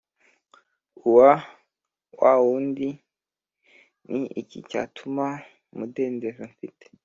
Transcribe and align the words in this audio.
uwa 1.07 1.31
wa 2.19 2.31
wundi 2.45 2.89
cNi 4.03 4.21
iki 4.41 4.59
cyatuma 4.69 5.25
umudendezo 5.73 6.41
mfite 6.51 6.85